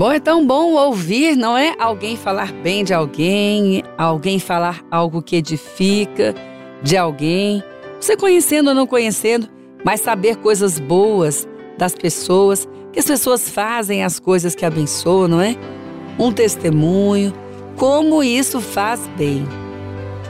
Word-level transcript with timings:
Bom, 0.00 0.10
é 0.10 0.18
tão 0.18 0.46
bom 0.46 0.72
ouvir, 0.72 1.36
não 1.36 1.58
é? 1.58 1.74
Alguém 1.78 2.16
falar 2.16 2.50
bem 2.50 2.82
de 2.82 2.94
alguém, 2.94 3.84
alguém 3.98 4.38
falar 4.38 4.80
algo 4.90 5.20
que 5.20 5.36
edifica 5.36 6.34
de 6.82 6.96
alguém. 6.96 7.62
Você 8.00 8.16
conhecendo 8.16 8.68
ou 8.68 8.74
não 8.74 8.86
conhecendo, 8.86 9.46
mas 9.84 10.00
saber 10.00 10.36
coisas 10.36 10.78
boas 10.78 11.46
das 11.76 11.94
pessoas, 11.94 12.66
que 12.90 12.98
as 12.98 13.04
pessoas 13.04 13.50
fazem 13.50 14.02
as 14.02 14.18
coisas 14.18 14.54
que 14.54 14.64
abençoam, 14.64 15.28
não 15.28 15.40
é? 15.42 15.54
Um 16.18 16.32
testemunho, 16.32 17.34
como 17.76 18.22
isso 18.22 18.58
faz 18.58 19.06
bem, 19.18 19.46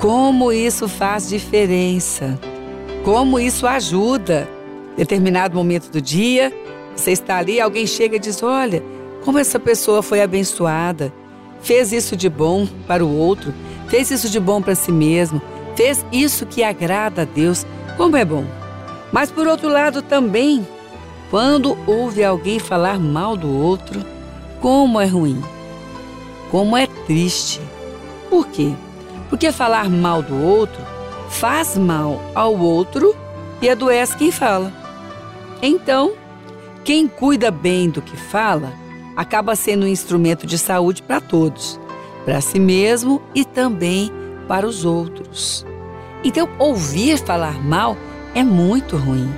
como 0.00 0.50
isso 0.50 0.88
faz 0.88 1.28
diferença, 1.28 2.36
como 3.04 3.38
isso 3.38 3.68
ajuda. 3.68 4.48
Determinado 4.96 5.54
momento 5.54 5.92
do 5.92 6.02
dia, 6.02 6.52
você 6.96 7.12
está 7.12 7.36
ali, 7.36 7.60
alguém 7.60 7.86
chega 7.86 8.16
e 8.16 8.18
diz: 8.18 8.42
Olha, 8.42 8.82
como 9.24 9.38
essa 9.38 9.58
pessoa 9.58 10.02
foi 10.02 10.22
abençoada, 10.22 11.12
fez 11.60 11.92
isso 11.92 12.16
de 12.16 12.28
bom 12.28 12.66
para 12.86 13.04
o 13.04 13.16
outro, 13.16 13.52
fez 13.88 14.10
isso 14.10 14.28
de 14.28 14.40
bom 14.40 14.62
para 14.62 14.74
si 14.74 14.90
mesmo, 14.90 15.40
fez 15.76 16.04
isso 16.10 16.46
que 16.46 16.62
agrada 16.62 17.22
a 17.22 17.24
Deus, 17.24 17.66
como 17.96 18.16
é 18.16 18.24
bom. 18.24 18.44
Mas 19.12 19.30
por 19.30 19.46
outro 19.46 19.68
lado 19.68 20.02
também, 20.02 20.66
quando 21.30 21.76
ouve 21.86 22.24
alguém 22.24 22.58
falar 22.58 22.98
mal 22.98 23.36
do 23.36 23.48
outro, 23.48 24.04
como 24.60 25.00
é 25.00 25.06
ruim, 25.06 25.42
como 26.50 26.76
é 26.76 26.86
triste. 27.06 27.60
Por 28.28 28.46
quê? 28.48 28.72
Porque 29.28 29.52
falar 29.52 29.88
mal 29.88 30.22
do 30.22 30.36
outro 30.42 30.82
faz 31.28 31.76
mal 31.76 32.20
ao 32.34 32.56
outro 32.58 33.14
e 33.62 33.68
adoece 33.68 34.16
quem 34.16 34.32
fala. 34.32 34.72
Então, 35.62 36.12
quem 36.84 37.06
cuida 37.06 37.50
bem 37.50 37.90
do 37.90 38.02
que 38.02 38.16
fala 38.16 38.72
acaba 39.20 39.54
sendo 39.54 39.84
um 39.84 39.88
instrumento 39.88 40.46
de 40.46 40.56
saúde 40.56 41.02
para 41.02 41.20
todos, 41.20 41.78
para 42.24 42.40
si 42.40 42.58
mesmo 42.58 43.20
e 43.34 43.44
também 43.44 44.10
para 44.48 44.66
os 44.66 44.86
outros. 44.86 45.66
Então, 46.24 46.48
ouvir 46.58 47.18
falar 47.18 47.62
mal 47.62 47.98
é 48.34 48.42
muito 48.42 48.96
ruim. 48.96 49.30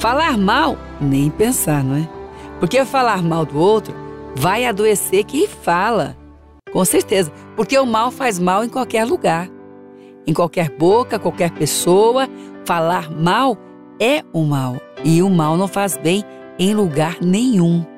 Falar 0.00 0.36
mal, 0.36 0.76
nem 1.00 1.30
pensar, 1.30 1.84
não 1.84 1.94
é? 1.94 2.08
Porque 2.58 2.84
falar 2.84 3.22
mal 3.22 3.46
do 3.46 3.56
outro 3.56 3.94
vai 4.34 4.66
adoecer 4.66 5.22
quem 5.22 5.46
fala. 5.46 6.16
Com 6.72 6.84
certeza, 6.84 7.30
porque 7.54 7.78
o 7.78 7.86
mal 7.86 8.10
faz 8.10 8.40
mal 8.40 8.64
em 8.64 8.68
qualquer 8.68 9.04
lugar. 9.04 9.48
Em 10.26 10.34
qualquer 10.34 10.70
boca, 10.70 11.20
qualquer 11.20 11.52
pessoa, 11.52 12.28
falar 12.64 13.08
mal 13.12 13.56
é 14.00 14.24
o 14.32 14.42
mal. 14.42 14.76
E 15.04 15.22
o 15.22 15.30
mal 15.30 15.56
não 15.56 15.68
faz 15.68 15.96
bem 15.96 16.24
em 16.58 16.74
lugar 16.74 17.18
nenhum. 17.22 17.93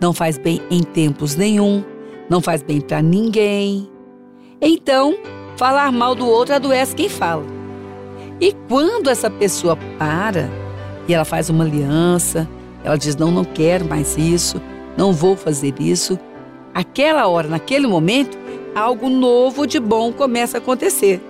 Não 0.00 0.12
faz 0.12 0.38
bem 0.38 0.62
em 0.70 0.82
tempos 0.82 1.36
nenhum. 1.36 1.84
Não 2.28 2.40
faz 2.40 2.62
bem 2.62 2.80
para 2.80 3.02
ninguém. 3.02 3.90
Então, 4.60 5.18
falar 5.56 5.92
mal 5.92 6.14
do 6.14 6.26
outro 6.26 6.54
adoece 6.54 6.94
quem 6.94 7.08
fala. 7.08 7.44
E 8.40 8.54
quando 8.68 9.10
essa 9.10 9.28
pessoa 9.28 9.76
para 9.98 10.48
e 11.06 11.12
ela 11.12 11.24
faz 11.24 11.50
uma 11.50 11.64
aliança, 11.64 12.48
ela 12.82 12.96
diz: 12.96 13.16
Não, 13.16 13.30
não 13.30 13.44
quero 13.44 13.84
mais 13.84 14.16
isso, 14.16 14.60
não 14.96 15.12
vou 15.12 15.36
fazer 15.36 15.74
isso. 15.78 16.18
Aquela 16.72 17.26
hora, 17.26 17.48
naquele 17.48 17.86
momento, 17.86 18.38
algo 18.74 19.08
novo 19.10 19.66
de 19.66 19.78
bom 19.78 20.12
começa 20.12 20.56
a 20.56 20.60
acontecer. 20.60 21.20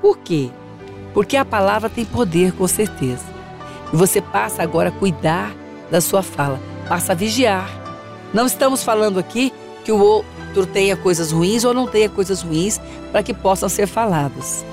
Por 0.00 0.18
quê? 0.18 0.50
Porque 1.12 1.36
a 1.36 1.44
palavra 1.44 1.88
tem 1.88 2.04
poder, 2.04 2.52
com 2.52 2.68
certeza. 2.68 3.24
E 3.92 3.96
você 3.96 4.20
passa 4.20 4.62
agora 4.62 4.90
a 4.90 4.92
cuidar 4.92 5.54
da 5.90 6.00
sua 6.00 6.22
fala, 6.22 6.60
passa 6.88 7.12
a 7.12 7.14
vigiar. 7.14 7.83
Não 8.34 8.46
estamos 8.46 8.82
falando 8.82 9.18
aqui 9.18 9.50
que 9.84 9.92
o 9.92 9.98
outro 9.98 10.66
tenha 10.66 10.96
coisas 10.96 11.32
ruins 11.32 11.64
ou 11.64 11.72
não 11.72 11.86
tenha 11.86 12.10
coisas 12.10 12.42
ruins 12.42 12.78
para 13.10 13.22
que 13.22 13.32
possam 13.32 13.68
ser 13.68 13.86
faladas 13.86 14.64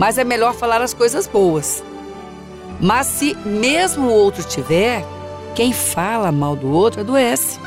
mas 0.00 0.16
é 0.16 0.24
melhor 0.24 0.54
falar 0.54 0.80
as 0.80 0.94
coisas 0.94 1.26
boas. 1.26 1.84
Mas 2.80 3.06
se 3.06 3.36
mesmo 3.44 4.06
o 4.06 4.14
outro 4.14 4.42
tiver, 4.42 5.04
quem 5.54 5.74
fala 5.74 6.32
mal 6.32 6.56
do 6.56 6.70
outro 6.70 7.02
adoece. 7.02 7.60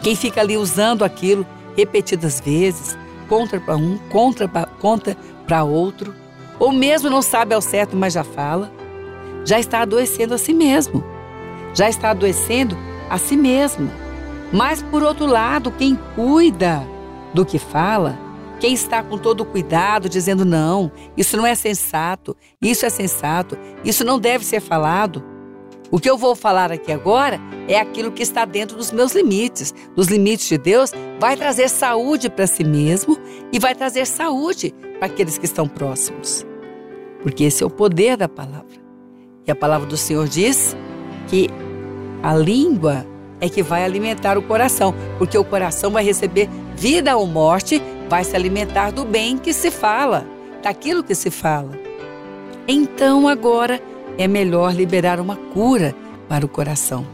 Quem 0.00 0.14
fica 0.14 0.40
ali 0.40 0.56
usando 0.56 1.04
aquilo 1.04 1.44
repetidas 1.76 2.40
vezes, 2.40 2.96
contra 3.28 3.58
para 3.58 3.74
um, 3.74 3.98
contra 4.12 4.46
contra 4.80 5.16
para 5.44 5.64
outro, 5.64 6.14
ou 6.60 6.70
mesmo 6.70 7.10
não 7.10 7.20
sabe 7.20 7.52
ao 7.52 7.60
certo, 7.60 7.96
mas 7.96 8.12
já 8.12 8.22
fala, 8.22 8.70
já 9.44 9.58
está 9.58 9.80
adoecendo 9.80 10.34
a 10.34 10.38
si 10.38 10.54
mesmo. 10.54 11.04
Já 11.74 11.88
está 11.88 12.10
adoecendo 12.10 12.78
a 13.10 13.18
si 13.18 13.36
mesmo. 13.36 13.90
Mas 14.56 14.82
por 14.82 15.02
outro 15.02 15.26
lado, 15.26 15.70
quem 15.70 15.98
cuida 16.14 16.82
do 17.34 17.44
que 17.44 17.58
fala, 17.58 18.18
quem 18.58 18.72
está 18.72 19.02
com 19.02 19.18
todo 19.18 19.44
cuidado, 19.44 20.08
dizendo 20.08 20.46
não, 20.46 20.90
isso 21.14 21.36
não 21.36 21.46
é 21.46 21.54
sensato, 21.54 22.34
isso 22.62 22.86
é 22.86 22.88
sensato, 22.88 23.58
isso 23.84 24.02
não 24.02 24.18
deve 24.18 24.46
ser 24.46 24.60
falado. 24.60 25.22
O 25.90 26.00
que 26.00 26.08
eu 26.08 26.16
vou 26.16 26.34
falar 26.34 26.72
aqui 26.72 26.90
agora 26.90 27.38
é 27.68 27.78
aquilo 27.78 28.10
que 28.10 28.22
está 28.22 28.46
dentro 28.46 28.78
dos 28.78 28.90
meus 28.90 29.12
limites, 29.12 29.74
dos 29.94 30.06
limites 30.06 30.48
de 30.48 30.56
Deus, 30.56 30.90
vai 31.20 31.36
trazer 31.36 31.68
saúde 31.68 32.30
para 32.30 32.46
si 32.46 32.64
mesmo 32.64 33.18
e 33.52 33.58
vai 33.58 33.74
trazer 33.74 34.06
saúde 34.06 34.74
para 34.98 35.08
aqueles 35.08 35.36
que 35.36 35.44
estão 35.44 35.68
próximos. 35.68 36.46
Porque 37.22 37.44
esse 37.44 37.62
é 37.62 37.66
o 37.66 37.70
poder 37.70 38.16
da 38.16 38.26
palavra. 38.26 38.80
E 39.46 39.50
a 39.50 39.54
palavra 39.54 39.86
do 39.86 39.98
Senhor 39.98 40.26
diz 40.26 40.74
que 41.28 41.50
a 42.22 42.34
língua 42.34 43.06
é 43.40 43.48
que 43.48 43.62
vai 43.62 43.84
alimentar 43.84 44.38
o 44.38 44.42
coração, 44.42 44.94
porque 45.18 45.36
o 45.36 45.44
coração 45.44 45.90
vai 45.90 46.04
receber 46.04 46.48
vida 46.74 47.16
ou 47.16 47.26
morte 47.26 47.82
vai 48.08 48.24
se 48.24 48.36
alimentar 48.36 48.90
do 48.90 49.04
bem 49.04 49.36
que 49.36 49.52
se 49.52 49.70
fala, 49.70 50.26
daquilo 50.62 51.02
que 51.02 51.14
se 51.14 51.30
fala. 51.30 51.72
Então 52.68 53.28
agora 53.28 53.80
é 54.18 54.26
melhor 54.26 54.74
liberar 54.74 55.20
uma 55.20 55.36
cura 55.36 55.94
para 56.28 56.44
o 56.44 56.48
coração. 56.48 57.06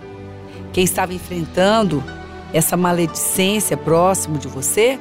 Quem 0.73 0.85
estava 0.85 1.13
enfrentando 1.13 2.03
essa 2.53 2.77
maledicência 2.77 3.77
próximo 3.77 4.39
de 4.39 4.49
você, 4.49 4.99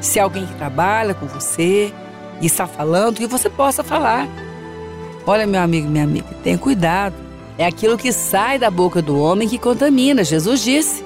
se 0.00 0.18
alguém 0.18 0.46
que 0.46 0.54
trabalha 0.54 1.14
com 1.14 1.26
você 1.26 1.92
e 2.40 2.46
está 2.46 2.66
falando, 2.66 3.16
que 3.16 3.26
você 3.26 3.50
possa 3.50 3.82
falar. 3.82 4.28
Olha, 5.26 5.46
meu 5.46 5.60
amigo, 5.60 5.88
minha 5.88 6.04
amiga, 6.04 6.26
tenha 6.42 6.56
cuidado. 6.56 7.27
É 7.58 7.66
aquilo 7.66 7.98
que 7.98 8.12
sai 8.12 8.56
da 8.56 8.70
boca 8.70 9.02
do 9.02 9.18
homem 9.20 9.48
que 9.48 9.58
contamina, 9.58 10.22
Jesus 10.22 10.62
disse. 10.62 11.04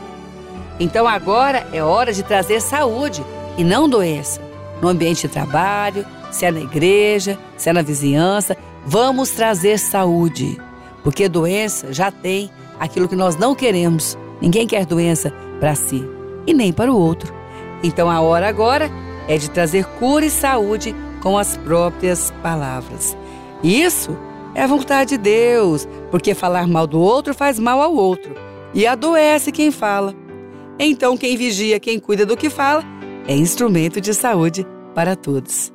Então 0.78 1.08
agora 1.08 1.66
é 1.72 1.82
hora 1.82 2.12
de 2.12 2.22
trazer 2.22 2.60
saúde 2.60 3.24
e 3.56 3.64
não 3.64 3.88
doença. 3.88 4.38
No 4.82 4.88
ambiente 4.88 5.22
de 5.22 5.32
trabalho, 5.32 6.04
se 6.30 6.44
é 6.44 6.50
na 6.50 6.60
igreja, 6.60 7.38
se 7.56 7.70
é 7.70 7.72
na 7.72 7.80
vizinhança, 7.80 8.56
vamos 8.84 9.30
trazer 9.30 9.78
saúde. 9.78 10.60
Porque 11.02 11.28
doença 11.28 11.90
já 11.90 12.10
tem 12.10 12.50
aquilo 12.78 13.08
que 13.08 13.16
nós 13.16 13.36
não 13.36 13.54
queremos. 13.54 14.18
Ninguém 14.40 14.66
quer 14.66 14.84
doença 14.84 15.32
para 15.58 15.74
si 15.74 16.06
e 16.46 16.52
nem 16.52 16.70
para 16.70 16.92
o 16.92 16.98
outro. 16.98 17.32
Então 17.82 18.10
a 18.10 18.20
hora 18.20 18.46
agora 18.46 18.90
é 19.26 19.38
de 19.38 19.48
trazer 19.48 19.86
cura 19.98 20.26
e 20.26 20.30
saúde 20.30 20.94
com 21.22 21.38
as 21.38 21.56
próprias 21.56 22.30
palavras. 22.42 23.16
Isso 23.62 24.16
é 24.54 24.62
a 24.62 24.66
vontade 24.66 25.10
de 25.10 25.18
Deus, 25.18 25.88
porque 26.10 26.34
falar 26.34 26.66
mal 26.66 26.86
do 26.86 27.00
outro 27.00 27.34
faz 27.34 27.58
mal 27.58 27.80
ao 27.80 27.94
outro 27.94 28.34
e 28.74 28.86
adoece 28.86 29.52
quem 29.52 29.70
fala. 29.70 30.14
Então, 30.78 31.16
quem 31.16 31.36
vigia, 31.36 31.78
quem 31.78 31.98
cuida 31.98 32.24
do 32.24 32.36
que 32.36 32.50
fala, 32.50 32.82
é 33.26 33.34
instrumento 33.34 34.00
de 34.00 34.14
saúde 34.14 34.66
para 34.94 35.14
todos. 35.14 35.72